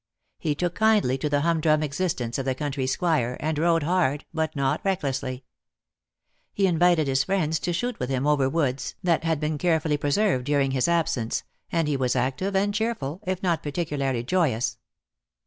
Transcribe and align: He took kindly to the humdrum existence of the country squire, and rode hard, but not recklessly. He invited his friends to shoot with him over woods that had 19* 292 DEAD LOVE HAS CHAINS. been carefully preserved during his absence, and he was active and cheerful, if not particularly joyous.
He 0.39 0.55
took 0.55 0.73
kindly 0.73 1.19
to 1.19 1.29
the 1.29 1.41
humdrum 1.41 1.83
existence 1.83 2.39
of 2.39 2.45
the 2.45 2.55
country 2.55 2.87
squire, 2.87 3.37
and 3.39 3.59
rode 3.59 3.83
hard, 3.83 4.25
but 4.33 4.55
not 4.55 4.81
recklessly. 4.83 5.43
He 6.55 6.65
invited 6.65 7.07
his 7.07 7.23
friends 7.25 7.59
to 7.59 7.71
shoot 7.71 7.99
with 7.99 8.09
him 8.09 8.25
over 8.25 8.49
woods 8.49 8.95
that 9.03 9.23
had 9.23 9.37
19* 9.37 9.41
292 9.41 9.43
DEAD 9.43 9.43
LOVE 9.43 9.43
HAS 9.43 9.43
CHAINS. 9.43 9.51
been 9.51 9.57
carefully 9.59 9.97
preserved 9.97 10.45
during 10.45 10.71
his 10.71 10.87
absence, 10.87 11.43
and 11.71 11.87
he 11.87 11.95
was 11.95 12.15
active 12.15 12.55
and 12.55 12.73
cheerful, 12.73 13.21
if 13.27 13.43
not 13.43 13.61
particularly 13.61 14.23
joyous. 14.23 14.79